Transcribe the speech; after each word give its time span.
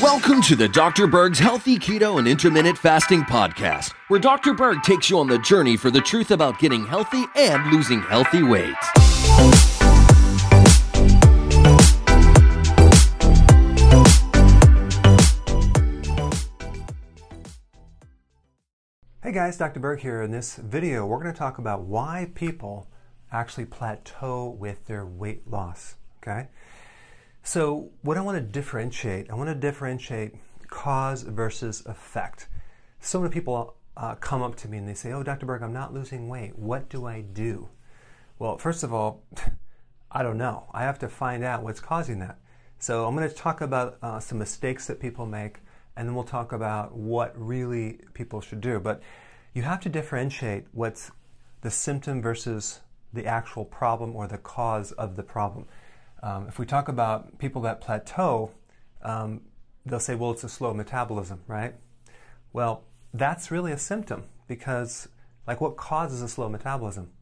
Welcome 0.00 0.40
to 0.42 0.56
the 0.56 0.70
Dr. 0.72 1.06
Berg's 1.06 1.38
Healthy 1.38 1.78
Keto 1.78 2.18
and 2.18 2.26
Intermittent 2.26 2.78
Fasting 2.78 3.20
Podcast, 3.24 3.92
where 4.08 4.18
Dr. 4.18 4.54
Berg 4.54 4.82
takes 4.82 5.10
you 5.10 5.18
on 5.18 5.26
the 5.26 5.38
journey 5.40 5.76
for 5.76 5.90
the 5.90 6.00
truth 6.00 6.30
about 6.30 6.58
getting 6.58 6.86
healthy 6.86 7.26
and 7.36 7.70
losing 7.70 8.00
healthy 8.00 8.42
weight. 8.42 8.74
Hey 19.22 19.32
guys, 19.32 19.58
Dr. 19.58 19.80
Berg 19.80 20.00
here. 20.00 20.22
In 20.22 20.30
this 20.30 20.56
video, 20.56 21.04
we're 21.04 21.20
going 21.20 21.32
to 21.32 21.38
talk 21.38 21.58
about 21.58 21.82
why 21.82 22.30
people 22.34 22.88
actually 23.30 23.66
plateau 23.66 24.48
with 24.48 24.86
their 24.86 25.04
weight 25.04 25.46
loss. 25.46 25.96
Okay? 26.22 26.48
So, 27.46 27.90
what 28.02 28.18
I 28.18 28.22
want 28.22 28.38
to 28.38 28.42
differentiate, 28.42 29.30
I 29.30 29.36
want 29.36 29.48
to 29.50 29.54
differentiate 29.54 30.34
cause 30.66 31.22
versus 31.22 31.86
effect. 31.86 32.48
So 32.98 33.20
many 33.20 33.32
people 33.32 33.76
uh, 33.96 34.16
come 34.16 34.42
up 34.42 34.56
to 34.56 34.68
me 34.68 34.78
and 34.78 34.88
they 34.88 34.94
say, 34.94 35.12
Oh, 35.12 35.22
Dr. 35.22 35.46
Berg, 35.46 35.62
I'm 35.62 35.72
not 35.72 35.94
losing 35.94 36.28
weight. 36.28 36.58
What 36.58 36.88
do 36.88 37.06
I 37.06 37.20
do? 37.20 37.68
Well, 38.40 38.58
first 38.58 38.82
of 38.82 38.92
all, 38.92 39.22
I 40.10 40.24
don't 40.24 40.38
know. 40.38 40.66
I 40.74 40.82
have 40.82 40.98
to 40.98 41.08
find 41.08 41.44
out 41.44 41.62
what's 41.62 41.78
causing 41.78 42.18
that. 42.18 42.40
So, 42.80 43.06
I'm 43.06 43.14
going 43.14 43.28
to 43.28 43.34
talk 43.34 43.60
about 43.60 43.98
uh, 44.02 44.18
some 44.18 44.38
mistakes 44.38 44.88
that 44.88 44.98
people 44.98 45.24
make, 45.24 45.60
and 45.96 46.08
then 46.08 46.16
we'll 46.16 46.24
talk 46.24 46.50
about 46.50 46.96
what 46.96 47.32
really 47.36 48.00
people 48.12 48.40
should 48.40 48.60
do. 48.60 48.80
But 48.80 49.00
you 49.54 49.62
have 49.62 49.78
to 49.82 49.88
differentiate 49.88 50.64
what's 50.72 51.12
the 51.60 51.70
symptom 51.70 52.20
versus 52.20 52.80
the 53.12 53.24
actual 53.24 53.64
problem 53.64 54.16
or 54.16 54.26
the 54.26 54.36
cause 54.36 54.90
of 54.90 55.14
the 55.14 55.22
problem. 55.22 55.66
Um, 56.26 56.48
if 56.48 56.58
we 56.58 56.66
talk 56.66 56.88
about 56.88 57.38
people 57.38 57.62
that 57.62 57.80
plateau, 57.80 58.50
um, 59.02 59.42
they'll 59.84 60.00
say, 60.00 60.16
well, 60.16 60.32
it's 60.32 60.42
a 60.42 60.48
slow 60.48 60.74
metabolism, 60.74 61.42
right? 61.46 61.76
Well, 62.52 62.82
that's 63.14 63.52
really 63.52 63.70
a 63.70 63.78
symptom 63.78 64.24
because, 64.48 65.08
like, 65.46 65.60
what 65.60 65.76
causes 65.76 66.22
a 66.22 66.28
slow 66.28 66.48
metabolism? 66.48 67.12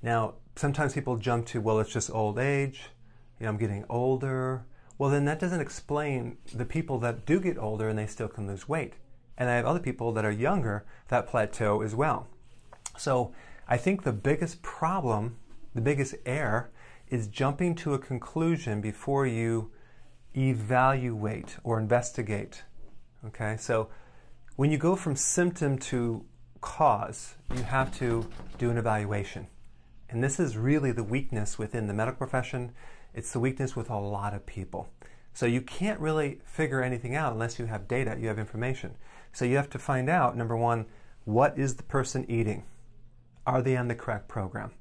Now, 0.00 0.34
sometimes 0.54 0.94
people 0.94 1.16
jump 1.16 1.46
to, 1.46 1.60
well, 1.60 1.80
it's 1.80 1.92
just 1.92 2.08
old 2.08 2.38
age, 2.38 2.82
you 3.40 3.46
know, 3.46 3.50
I'm 3.50 3.56
getting 3.56 3.84
older. 3.88 4.64
Well, 4.96 5.10
then 5.10 5.24
that 5.24 5.40
doesn't 5.40 5.60
explain 5.60 6.36
the 6.54 6.64
people 6.64 7.00
that 7.00 7.26
do 7.26 7.40
get 7.40 7.58
older 7.58 7.88
and 7.88 7.98
they 7.98 8.06
still 8.06 8.28
can 8.28 8.46
lose 8.46 8.68
weight. 8.68 8.92
And 9.36 9.50
I 9.50 9.56
have 9.56 9.66
other 9.66 9.80
people 9.80 10.12
that 10.12 10.24
are 10.24 10.30
younger 10.30 10.84
that 11.08 11.26
plateau 11.26 11.82
as 11.82 11.96
well. 11.96 12.28
So 12.96 13.32
I 13.66 13.76
think 13.76 14.04
the 14.04 14.12
biggest 14.12 14.62
problem, 14.62 15.38
the 15.74 15.80
biggest 15.80 16.14
error, 16.24 16.70
is 17.08 17.28
jumping 17.28 17.74
to 17.76 17.94
a 17.94 17.98
conclusion 17.98 18.80
before 18.80 19.26
you 19.26 19.70
evaluate 20.36 21.56
or 21.64 21.78
investigate. 21.78 22.62
Okay, 23.24 23.56
so 23.58 23.88
when 24.56 24.70
you 24.70 24.78
go 24.78 24.96
from 24.96 25.16
symptom 25.16 25.78
to 25.78 26.24
cause, 26.60 27.34
you 27.54 27.62
have 27.62 27.96
to 27.98 28.28
do 28.58 28.70
an 28.70 28.78
evaluation. 28.78 29.46
And 30.08 30.22
this 30.22 30.38
is 30.38 30.56
really 30.56 30.92
the 30.92 31.04
weakness 31.04 31.58
within 31.58 31.86
the 31.86 31.94
medical 31.94 32.18
profession. 32.18 32.72
It's 33.14 33.32
the 33.32 33.40
weakness 33.40 33.74
with 33.74 33.90
a 33.90 33.98
lot 33.98 34.34
of 34.34 34.46
people. 34.46 34.88
So 35.32 35.46
you 35.46 35.60
can't 35.60 36.00
really 36.00 36.40
figure 36.44 36.82
anything 36.82 37.14
out 37.14 37.32
unless 37.32 37.58
you 37.58 37.66
have 37.66 37.88
data, 37.88 38.16
you 38.18 38.28
have 38.28 38.38
information. 38.38 38.96
So 39.32 39.44
you 39.44 39.56
have 39.56 39.70
to 39.70 39.78
find 39.78 40.08
out 40.08 40.36
number 40.36 40.56
one, 40.56 40.86
what 41.24 41.58
is 41.58 41.74
the 41.74 41.82
person 41.82 42.24
eating? 42.30 42.64
Are 43.46 43.60
they 43.62 43.76
on 43.76 43.88
the 43.88 43.94
correct 43.94 44.28
program? 44.28 44.72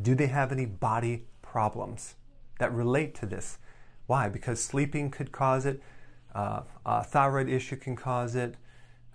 Do 0.00 0.14
they 0.14 0.28
have 0.28 0.52
any 0.52 0.66
body 0.66 1.26
problems 1.52 2.14
that 2.58 2.72
relate 2.72 3.14
to 3.14 3.26
this? 3.26 3.58
Why? 4.06 4.30
Because 4.30 4.58
sleeping 4.62 5.10
could 5.10 5.32
cause 5.32 5.66
it, 5.66 5.82
uh, 6.34 6.62
a 6.86 7.04
thyroid 7.04 7.50
issue 7.50 7.76
can 7.76 7.94
cause 7.94 8.34
it, 8.34 8.54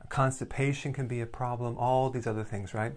constipation 0.09 0.93
can 0.93 1.07
be 1.07 1.19
a 1.19 1.25
problem, 1.25 1.75
all 1.79 2.11
these 2.11 2.27
other 2.27 2.43
things, 2.43 2.75
right? 2.75 2.93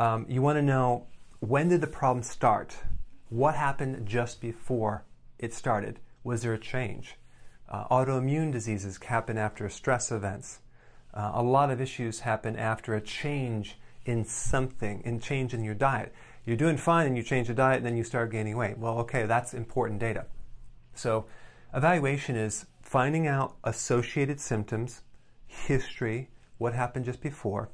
Um, 0.00 0.26
you 0.28 0.42
want 0.42 0.56
to 0.56 0.62
know 0.62 1.06
when 1.38 1.68
did 1.68 1.80
the 1.80 1.86
problem 1.86 2.24
start? 2.24 2.76
What 3.28 3.54
happened 3.54 4.04
just 4.06 4.40
before 4.40 5.04
it 5.38 5.54
started? 5.54 6.00
Was 6.24 6.42
there 6.42 6.52
a 6.52 6.58
change? 6.58 7.14
Uh, 7.68 7.86
autoimmune 7.88 8.50
diseases 8.50 8.98
happen 9.02 9.38
after 9.38 9.68
stress 9.68 10.10
events. 10.10 10.58
Uh, 11.14 11.30
a 11.34 11.42
lot 11.42 11.70
of 11.70 11.80
issues 11.80 12.20
happen 12.20 12.56
after 12.56 12.94
a 12.94 13.00
change 13.00 13.78
in 14.04 14.24
something, 14.24 15.02
in 15.04 15.20
change 15.20 15.54
in 15.54 15.62
your 15.62 15.74
diet. 15.74 16.12
You're 16.44 16.56
doing 16.56 16.76
fine 16.76 17.06
and 17.06 17.16
you 17.16 17.22
change 17.22 17.48
the 17.48 17.54
diet 17.54 17.78
and 17.78 17.86
then 17.86 17.96
you 17.96 18.04
start 18.04 18.32
gaining 18.32 18.56
weight. 18.56 18.78
Well, 18.78 18.98
okay, 19.00 19.26
that's 19.26 19.54
important 19.54 20.00
data. 20.00 20.26
So, 20.94 21.26
evaluation 21.72 22.36
is 22.36 22.66
finding 22.82 23.26
out 23.26 23.56
associated 23.64 24.40
symptoms, 24.40 25.02
history, 25.46 26.30
what 26.58 26.74
happened 26.74 27.04
just 27.04 27.20
before, 27.20 27.70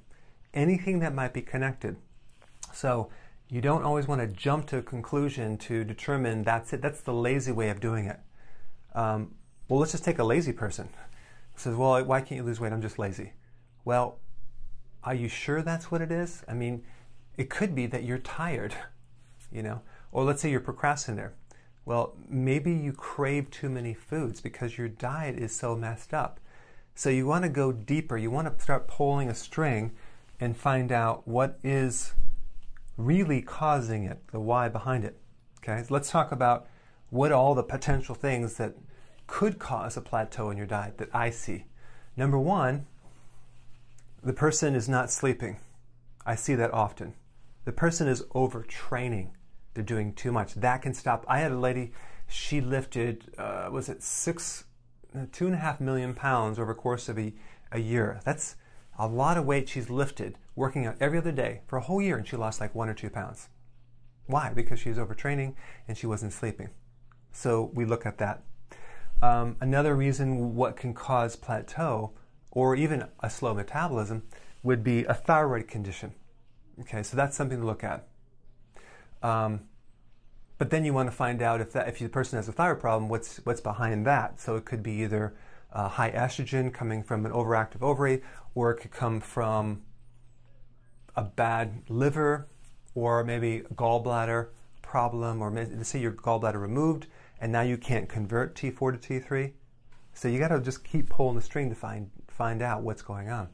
anything 0.54 1.00
that 1.00 1.14
might 1.14 1.32
be 1.32 1.42
connected. 1.42 1.96
So, 2.72 3.10
you 3.48 3.60
don't 3.60 3.82
always 3.82 4.06
want 4.06 4.20
to 4.20 4.26
jump 4.26 4.66
to 4.68 4.78
a 4.78 4.82
conclusion 4.82 5.56
to 5.58 5.82
determine 5.82 6.42
that's 6.42 6.72
it. 6.74 6.82
That's 6.82 7.00
the 7.00 7.14
lazy 7.14 7.52
way 7.52 7.70
of 7.70 7.80
doing 7.80 8.04
it. 8.04 8.20
Um, 8.94 9.34
well, 9.68 9.80
let's 9.80 9.92
just 9.92 10.04
take 10.04 10.18
a 10.18 10.24
lazy 10.24 10.52
person 10.52 10.90
says, 11.60 11.74
Well, 11.74 12.02
why 12.04 12.20
can't 12.20 12.38
you 12.38 12.42
lose 12.42 12.60
weight? 12.60 12.72
I'm 12.72 12.82
just 12.82 12.98
lazy. 12.98 13.32
Well, 13.84 14.18
are 15.04 15.14
you 15.14 15.28
sure 15.28 15.62
that's 15.62 15.90
what 15.90 16.00
it 16.00 16.10
is? 16.10 16.42
I 16.48 16.54
mean, 16.54 16.84
it 17.38 17.49
could 17.49 17.75
be 17.75 17.87
that 17.87 18.04
you're 18.04 18.19
tired, 18.19 18.75
you 19.53 19.62
know, 19.62 19.81
or 20.12 20.25
let's 20.25 20.43
say 20.43 20.50
you're 20.50 20.60
procrastinator. 20.60 21.32
Well, 21.87 22.15
maybe 22.28 22.72
you 22.72 22.93
crave 22.93 23.50
too 23.50 23.71
many 23.71 23.94
foods 23.94 24.43
because 24.43 24.76
your 24.76 24.88
diet 24.88 25.38
is 25.38 25.56
so 25.56 25.75
messed 25.75 26.12
up. 26.12 26.38
So 26.94 27.09
you 27.09 27.27
want 27.27 27.44
to 27.44 27.48
go 27.48 27.72
deeper. 27.72 28.19
You 28.19 28.31
want 28.31 28.53
to 28.54 28.62
start 28.62 28.88
pulling 28.88 29.31
a 29.31 29.34
string 29.34 29.93
and 30.38 30.54
find 30.54 30.93
out 30.93 31.27
what 31.27 31.59
is 31.62 32.12
really 32.98 33.41
causing 33.41 34.04
it, 34.04 34.19
the 34.32 34.41
why 34.41 34.69
behind 34.69 35.04
it. 35.04 35.16
Okay, 35.62 35.84
let's 35.88 36.10
talk 36.10 36.31
about 36.31 36.66
what 37.09 37.32
all 37.32 37.54
the 37.54 37.62
potential 37.62 38.15
things 38.15 38.56
that 38.56 38.75
could 39.27 39.59
cause 39.59 39.97
a 39.97 40.00
plateau 40.00 40.50
in 40.50 40.59
your 40.59 40.66
diet 40.66 40.98
that 40.98 41.09
I 41.15 41.31
see. 41.31 41.65
Number 42.16 42.38
one, 42.38 42.87
the 44.22 44.32
person 44.32 44.75
is 44.75 44.88
not 44.88 45.10
sleeping. 45.10 45.59
I 46.27 46.34
see 46.34 46.54
that 46.56 46.75
often. 46.75 47.15
The 47.68 47.72
person 47.72 48.08
is 48.08 48.22
overtraining. 48.34 49.32
They're 49.74 49.84
doing 49.84 50.14
too 50.14 50.32
much. 50.32 50.54
That 50.54 50.80
can 50.80 50.94
stop. 50.94 51.26
I 51.28 51.40
had 51.40 51.52
a 51.52 51.58
lady, 51.58 51.92
she 52.26 52.62
lifted, 52.62 53.30
uh, 53.36 53.68
was 53.70 53.90
it 53.90 54.02
six, 54.02 54.64
uh, 55.14 55.26
two 55.32 55.44
and 55.44 55.54
a 55.54 55.58
half 55.58 55.78
million 55.78 56.14
pounds 56.14 56.58
over 56.58 56.70
a 56.70 56.74
course 56.74 57.10
of 57.10 57.18
a, 57.18 57.34
a 57.70 57.78
year. 57.78 58.22
That's 58.24 58.56
a 58.98 59.06
lot 59.06 59.36
of 59.36 59.44
weight 59.44 59.68
she's 59.68 59.90
lifted, 59.90 60.38
working 60.56 60.86
out 60.86 60.96
every 60.98 61.18
other 61.18 61.30
day 61.30 61.60
for 61.66 61.76
a 61.76 61.82
whole 61.82 62.00
year, 62.00 62.16
and 62.16 62.26
she 62.26 62.38
lost 62.38 62.58
like 62.58 62.74
one 62.74 62.88
or 62.88 62.94
two 62.94 63.10
pounds. 63.10 63.50
Why? 64.24 64.50
Because 64.54 64.78
she 64.78 64.88
was 64.88 64.96
overtraining 64.96 65.54
and 65.86 65.98
she 65.98 66.06
wasn't 66.06 66.32
sleeping. 66.32 66.70
So 67.32 67.70
we 67.74 67.84
look 67.84 68.06
at 68.06 68.16
that. 68.16 68.44
Um, 69.20 69.56
another 69.60 69.94
reason 69.94 70.54
what 70.54 70.78
can 70.78 70.94
cause 70.94 71.36
plateau 71.36 72.12
or 72.50 72.74
even 72.76 73.08
a 73.20 73.28
slow 73.28 73.52
metabolism 73.52 74.22
would 74.62 74.82
be 74.82 75.04
a 75.04 75.12
thyroid 75.12 75.68
condition. 75.68 76.14
Okay, 76.81 77.03
so 77.03 77.16
that's 77.16 77.37
something 77.37 77.61
to 77.61 77.66
look 77.66 77.84
at. 77.84 78.06
Um, 79.22 79.62
but 80.59 80.71
then 80.71 80.84
you 80.84 80.93
want 80.93 81.09
to 81.09 81.16
find 81.16 81.43
out 81.43 81.61
if 81.61 81.72
that 81.72 81.89
if 81.89 81.99
the 81.99 82.09
person 82.09 82.37
has 82.37 82.49
a 82.49 82.53
thyroid 82.53 82.81
problem, 82.81 83.09
what's 83.09 83.39
what's 83.39 83.61
behind 83.61 84.06
that. 84.06 84.41
So 84.41 84.56
it 84.56 84.65
could 84.65 84.83
be 84.83 84.93
either 85.03 85.34
uh, 85.72 85.89
high 85.89 86.11
estrogen 86.11 86.72
coming 86.72 87.03
from 87.03 87.27
an 87.27 87.33
overactive 87.33 87.83
ovary, 87.83 88.22
or 88.55 88.71
it 88.71 88.77
could 88.77 88.91
come 88.91 89.21
from 89.21 89.83
a 91.16 91.22
bad 91.22 91.83
liver, 91.89 92.49
or 92.95 93.25
maybe 93.25 93.62
gallbladder 93.75 94.49
problem, 94.83 95.43
or 95.43 95.50
maybe, 95.50 95.75
let's 95.77 95.89
say 95.89 96.00
your 96.00 96.12
gallbladder 96.12 96.60
removed 96.60 97.06
and 97.41 97.53
now 97.53 97.60
you 97.60 97.77
can't 97.77 98.09
convert 98.09 98.55
T4 98.55 99.01
to 99.01 99.21
T3. 99.21 99.53
So 100.13 100.28
you 100.28 100.39
got 100.39 100.48
to 100.48 100.60
just 100.60 100.84
keep 100.84 101.09
pulling 101.09 101.36
the 101.36 101.42
string 101.42 101.69
to 101.69 101.74
find 101.74 102.10
find 102.27 102.63
out 102.63 102.83
what's 102.83 103.03
going 103.03 103.28
on. 103.28 103.48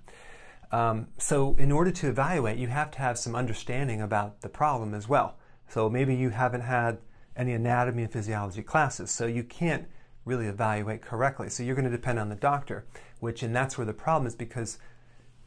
Um, 0.72 1.08
so 1.18 1.54
in 1.58 1.70
order 1.70 1.90
to 1.90 2.08
evaluate, 2.08 2.58
you 2.58 2.68
have 2.68 2.90
to 2.92 2.98
have 2.98 3.18
some 3.18 3.34
understanding 3.34 4.00
about 4.00 4.40
the 4.40 4.48
problem 4.48 4.94
as 4.94 5.08
well. 5.08 5.36
So 5.68 5.88
maybe 5.88 6.14
you 6.14 6.30
haven't 6.30 6.62
had 6.62 6.98
any 7.36 7.52
anatomy 7.52 8.04
and 8.04 8.12
physiology 8.12 8.62
classes, 8.62 9.10
so 9.10 9.26
you 9.26 9.42
can't 9.42 9.86
really 10.24 10.46
evaluate 10.46 11.02
correctly. 11.02 11.48
So 11.50 11.62
you're 11.62 11.74
going 11.74 11.84
to 11.84 11.90
depend 11.90 12.18
on 12.18 12.28
the 12.28 12.36
doctor, 12.36 12.86
which 13.20 13.42
and 13.42 13.54
that's 13.54 13.76
where 13.76 13.86
the 13.86 13.92
problem 13.92 14.26
is 14.26 14.34
because 14.34 14.78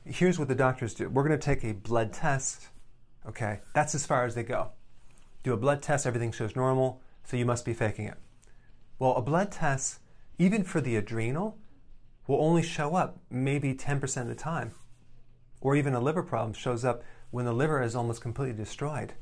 here's 0.05 0.39
what 0.39 0.47
the 0.47 0.55
doctors 0.55 0.93
do. 0.93 1.09
We're 1.09 1.27
going 1.27 1.39
to 1.39 1.45
take 1.45 1.63
a 1.63 1.73
blood 1.73 2.13
test. 2.13 2.67
Okay, 3.27 3.59
that's 3.73 3.95
as 3.95 4.05
far 4.05 4.25
as 4.25 4.35
they 4.35 4.43
go. 4.43 4.71
Do 5.43 5.53
a 5.53 5.57
blood 5.57 5.81
test, 5.81 6.05
everything 6.05 6.31
shows 6.31 6.55
normal, 6.55 7.01
so 7.23 7.37
you 7.37 7.45
must 7.45 7.65
be 7.65 7.73
faking 7.73 8.05
it. 8.05 8.17
Well, 8.99 9.15
a 9.15 9.21
blood 9.21 9.51
test, 9.51 9.99
even 10.37 10.63
for 10.63 10.81
the 10.81 10.95
adrenal, 10.95 11.57
will 12.27 12.41
only 12.41 12.63
show 12.63 12.95
up 12.95 13.19
maybe 13.29 13.73
10% 13.73 14.21
of 14.21 14.27
the 14.27 14.35
time. 14.35 14.71
Or 15.62 15.75
even 15.75 15.94
a 15.94 16.00
liver 16.00 16.24
problem 16.24 16.54
shows 16.54 16.86
up 16.86 17.04
when 17.31 17.45
the 17.45 17.54
liver 17.54 17.81
is 17.81 17.95
almost 17.95 18.21
completely 18.21 18.56
destroyed. 18.56 19.13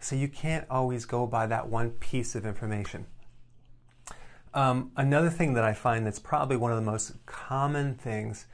So 0.00 0.16
you 0.16 0.28
can't 0.28 0.66
always 0.70 1.04
go 1.04 1.26
by 1.26 1.46
that 1.46 1.68
one 1.68 1.90
piece 1.90 2.34
of 2.34 2.46
information. 2.46 3.06
Um, 4.52 4.90
another 4.96 5.30
thing 5.30 5.54
that 5.54 5.64
I 5.64 5.74
find 5.74 6.06
that's 6.06 6.18
probably 6.18 6.56
one 6.56 6.72
of 6.72 6.76
the 6.76 6.90
most 6.90 7.24
common 7.26 7.94
things 7.94 8.46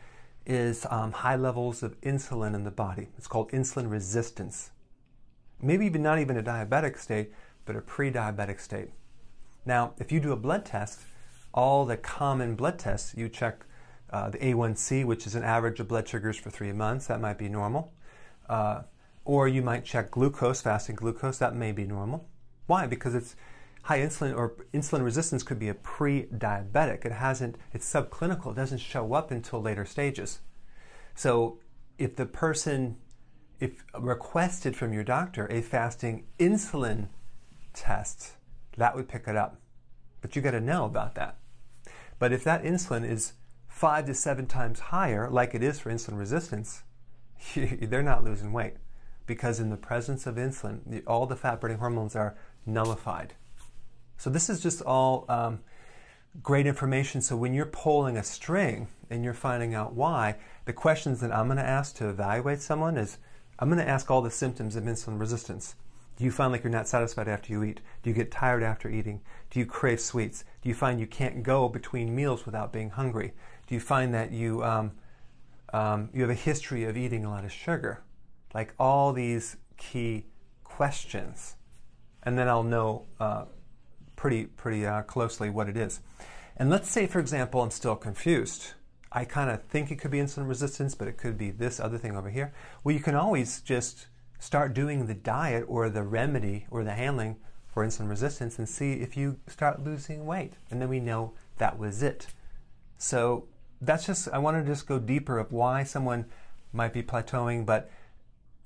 is 0.44 0.87
um, 0.91 1.12
high 1.12 1.37
levels 1.37 1.83
of 1.83 2.00
insulin 2.03 2.55
in 2.55 2.65
the 2.65 2.71
body. 2.71 3.09
It's 3.17 3.27
called 3.27 3.50
insulin 3.50 3.91
resistance. 3.91 4.71
Maybe 5.61 5.87
even 5.87 6.03
not 6.03 6.19
even 6.19 6.37
a 6.37 6.43
diabetic 6.43 6.99
state, 6.99 7.33
but 7.65 7.77
a 7.77 7.81
pre 7.81 8.11
diabetic 8.12 8.61
state. 8.61 8.91
Now, 9.65 9.94
if 9.99 10.12
you 10.12 10.21
do 10.21 10.33
a 10.33 10.37
blood 10.37 10.65
test, 10.65 11.00
all 11.53 11.85
the 11.85 11.97
common 11.97 12.55
blood 12.55 12.79
tests, 12.79 13.15
you 13.17 13.29
check 13.29 13.65
uh, 14.11 14.31
the 14.31 14.38
A1C, 14.38 15.05
which 15.05 15.26
is 15.26 15.35
an 15.35 15.43
average 15.43 15.81
of 15.81 15.88
blood 15.88 16.08
sugars 16.08 16.37
for 16.37 16.50
three 16.50 16.73
months, 16.73 17.06
that 17.06 17.20
might 17.20 17.38
be 17.38 17.49
normal. 17.49 17.93
Uh, 18.49 18.82
or 19.25 19.49
you 19.49 19.62
might 19.62 19.85
check 19.85 20.11
glucose, 20.12 20.62
fasting 20.62 20.94
glucose, 20.94 21.38
that 21.38 21.55
may 21.55 21.73
be 21.73 21.85
normal. 21.85 22.29
Why? 22.67 22.87
Because 22.87 23.14
it's 23.14 23.35
high 23.82 23.99
insulin 23.99 24.37
or 24.37 24.55
insulin 24.73 25.05
resistance 25.05 25.43
could 25.43 25.58
be 25.58 25.69
a 25.69 25.75
pre-diabetic. 25.75 27.05
It 27.05 27.12
hasn't, 27.12 27.56
it's 27.73 27.93
subclinical. 27.93 28.53
It 28.53 28.56
doesn't 28.56 28.79
show 28.79 29.14
up 29.14 29.31
until 29.31 29.61
later 29.61 29.85
stages. 29.85 30.41
So 31.14 31.59
if 31.99 32.17
the 32.17 32.26
person, 32.26 32.97
if 33.59 33.85
requested 33.99 34.76
from 34.76 34.93
your 34.93 35.05
doctor 35.05 35.47
a 35.50 35.61
fasting 35.61 36.26
insulin 36.38 37.09
test, 37.73 38.32
that 38.76 38.94
would 38.94 39.09
pick 39.09 39.26
it 39.26 39.37
up. 39.37 39.61
But 40.20 40.37
you 40.37 40.43
got 40.43 40.52
to 40.52 40.61
know 40.61 40.85
about 40.85 41.14
that. 41.17 41.38
But 42.19 42.32
if 42.32 42.44
that 42.44 42.64
insulin 42.64 43.09
is 43.09 43.35
five 43.76 44.06
to 44.06 44.14
seven 44.14 44.46
times 44.46 44.81
higher, 44.81 45.28
like 45.28 45.55
it 45.55 45.62
is 45.62 45.78
for 45.78 45.93
insulin 45.93 46.19
resistance, 46.19 46.82
they're 47.55 48.02
not 48.02 48.25
losing 48.25 48.50
weight 48.50 48.73
because 49.26 49.61
in 49.61 49.69
the 49.69 49.76
presence 49.76 50.26
of 50.26 50.37
insulin, 50.37 51.02
all 51.06 51.26
the 51.26 51.37
fat 51.37 51.61
burning 51.61 51.76
hormones 51.76 52.17
are 52.17 52.34
nullified. 52.64 53.34
So 54.17 54.31
this 54.31 54.49
is 54.49 54.62
just 54.62 54.81
all 54.81 55.26
um, 55.28 55.61
great 56.43 56.67
information. 56.67 57.20
So 57.20 57.37
when 57.37 57.52
you're 57.52 57.67
pulling 57.67 58.17
a 58.17 58.25
string 58.25 58.88
and 59.11 59.23
you're 59.23 59.34
finding 59.34 59.75
out 59.75 59.93
why, 59.93 60.37
the 60.64 60.73
questions 60.73 61.20
that 61.20 61.31
I'm 61.31 61.46
going 61.46 61.58
to 61.58 61.62
ask 61.62 61.96
to 61.96 62.08
evaluate 62.08 62.62
someone 62.62 62.96
is 62.96 63.19
I'm 63.58 63.69
going 63.69 63.84
to 63.84 63.88
ask 63.88 64.11
all 64.11 64.23
the 64.23 64.31
symptoms 64.31 64.76
of 64.76 64.84
insulin 64.84 65.20
resistance. 65.20 65.75
Do 66.17 66.25
you 66.25 66.31
find 66.31 66.50
like 66.50 66.64
you're 66.64 66.70
not 66.70 66.88
satisfied 66.88 67.28
after 67.28 67.52
you 67.52 67.62
eat? 67.62 67.82
Do 68.02 68.08
you 68.08 68.17
get 68.17 68.31
tired 68.31 68.62
after 68.62 68.88
eating? 68.88 69.20
Do 69.50 69.58
you 69.58 69.67
crave 69.67 70.00
sweets? 70.00 70.44
Do 70.62 70.70
you 70.70 70.75
find 70.75 70.99
you 70.99 71.06
can't 71.06 71.43
go 71.43 71.69
between 71.69 72.17
meals 72.17 72.46
without 72.46 72.73
being 72.73 72.88
hungry? 72.88 73.34
Do 73.66 73.74
you 73.74 73.80
find 73.80 74.14
that 74.14 74.32
you 74.32 74.62
um, 74.64 74.92
um, 75.72 76.10
you 76.14 76.22
have 76.22 76.30
a 76.30 76.34
history 76.34 76.84
of 76.84 76.96
eating 76.96 77.24
a 77.24 77.30
lot 77.30 77.44
of 77.44 77.52
sugar? 77.52 78.02
Like 78.54 78.74
all 78.78 79.12
these 79.12 79.56
key 79.76 80.26
questions, 80.64 81.56
and 82.22 82.38
then 82.38 82.48
I'll 82.48 82.62
know 82.62 83.06
uh, 83.18 83.46
pretty 84.14 84.44
pretty 84.44 84.86
uh, 84.86 85.02
closely 85.02 85.50
what 85.50 85.68
it 85.68 85.76
is. 85.76 86.00
And 86.56 86.70
let's 86.70 86.88
say, 86.88 87.06
for 87.06 87.18
example, 87.18 87.60
I'm 87.62 87.70
still 87.70 87.96
confused. 87.96 88.72
I 89.12 89.24
kind 89.24 89.50
of 89.50 89.62
think 89.64 89.90
it 89.90 89.96
could 89.96 90.10
be 90.10 90.18
insulin 90.18 90.48
resistance, 90.48 90.94
but 90.94 91.08
it 91.08 91.16
could 91.16 91.38
be 91.38 91.50
this 91.50 91.80
other 91.80 91.98
thing 91.98 92.16
over 92.16 92.30
here. 92.30 92.52
Well, 92.82 92.94
you 92.94 93.00
can 93.00 93.14
always 93.14 93.60
just 93.60 94.06
start 94.38 94.74
doing 94.74 95.06
the 95.06 95.14
diet 95.14 95.64
or 95.68 95.88
the 95.88 96.02
remedy 96.02 96.66
or 96.70 96.84
the 96.84 96.92
handling 96.92 97.36
for 97.66 97.84
insulin 97.84 98.08
resistance 98.08 98.58
and 98.58 98.68
see 98.68 98.94
if 98.94 99.16
you 99.16 99.38
start 99.46 99.84
losing 99.84 100.26
weight. 100.26 100.54
And 100.70 100.80
then 100.80 100.88
we 100.88 101.00
know 101.00 101.34
that 101.58 101.78
was 101.78 102.02
it. 102.02 102.28
So 102.98 103.48
that's 103.81 104.06
just, 104.06 104.28
I 104.28 104.38
want 104.38 104.62
to 104.62 104.70
just 104.70 104.87
go 104.87 104.99
deeper 104.99 105.38
of 105.38 105.52
why 105.52 105.84
someone 105.84 106.26
might 106.73 106.93
be 106.93 107.02
plateauing, 107.02 107.67
but 107.67 107.90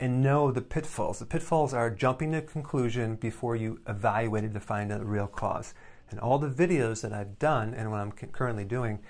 and 0.01 0.23
know 0.23 0.51
the 0.51 0.63
pitfalls. 0.63 1.19
The 1.19 1.27
pitfalls 1.27 1.75
are 1.75 1.91
jumping 1.91 2.33
to 2.33 2.39
a 2.39 2.43
conclusion 2.43 3.17
before 3.17 3.55
you 3.55 3.81
evaluated 3.87 4.55
to 4.55 4.61
find 4.61 4.91
a 4.91 5.05
real 5.05 5.27
cause. 5.27 5.75
And 6.11 6.19
all 6.19 6.39
the 6.39 6.49
videos 6.49 7.03
that 7.03 7.13
I've 7.13 7.39
done 7.39 7.75
and 7.75 7.91
what 7.91 8.01
I'm 8.01 8.13
currently 8.13 8.65
doing 8.65 9.01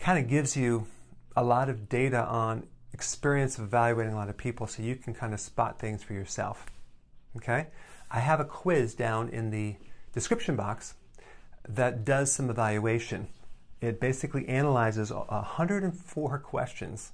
kind 0.00 0.18
of 0.18 0.28
gives 0.28 0.56
you 0.56 0.86
a 1.36 1.44
lot 1.44 1.68
of 1.68 1.88
data 1.88 2.24
on 2.24 2.66
experience 2.92 3.56
of 3.58 3.64
evaluating 3.64 4.12
a 4.12 4.16
lot 4.16 4.28
of 4.28 4.36
people 4.36 4.66
so 4.66 4.82
you 4.82 4.96
can 4.96 5.14
kind 5.14 5.32
of 5.32 5.40
spot 5.40 5.78
things 5.78 6.02
for 6.02 6.12
yourself. 6.12 6.66
Okay? 7.36 7.68
I 8.10 8.20
have 8.20 8.40
a 8.40 8.44
quiz 8.44 8.94
down 8.94 9.28
in 9.28 9.50
the 9.50 9.76
description 10.12 10.56
box 10.56 10.94
that 11.68 12.04
does 12.04 12.32
some 12.32 12.50
evaluation. 12.50 13.28
It 13.80 14.00
basically 14.00 14.48
analyzes 14.48 15.12
104 15.12 16.38
questions. 16.38 17.12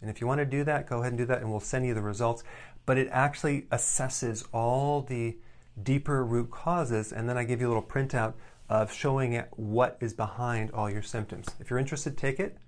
And 0.00 0.10
if 0.10 0.20
you 0.20 0.26
want 0.26 0.38
to 0.38 0.44
do 0.44 0.62
that, 0.64 0.88
go 0.88 1.00
ahead 1.00 1.12
and 1.12 1.18
do 1.18 1.24
that, 1.26 1.40
and 1.40 1.50
we'll 1.50 1.60
send 1.60 1.86
you 1.86 1.94
the 1.94 2.02
results. 2.02 2.44
But 2.84 2.98
it 2.98 3.08
actually 3.10 3.62
assesses 3.72 4.46
all 4.52 5.02
the 5.02 5.36
deeper 5.82 6.24
root 6.24 6.50
causes, 6.50 7.12
and 7.12 7.28
then 7.28 7.36
I 7.36 7.44
give 7.44 7.60
you 7.60 7.66
a 7.66 7.70
little 7.70 7.82
printout 7.82 8.34
of 8.68 8.92
showing 8.92 9.42
what 9.52 9.96
is 10.00 10.12
behind 10.12 10.70
all 10.72 10.90
your 10.90 11.02
symptoms. 11.02 11.46
If 11.60 11.70
you're 11.70 11.78
interested, 11.78 12.16
take 12.16 12.40
it. 12.40 12.58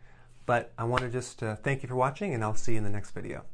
But 0.47 0.73
I 0.79 0.85
want 0.85 1.03
to 1.03 1.11
just 1.11 1.43
uh, 1.43 1.57
thank 1.57 1.83
you 1.83 1.89
for 1.89 1.97
watching, 1.97 2.33
and 2.33 2.43
I'll 2.43 2.55
see 2.55 2.73
you 2.73 2.79
in 2.79 2.85
the 2.85 2.91
next 2.91 3.11
video. 3.11 3.45